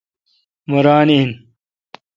[0.69, 1.29] مہ ران این۔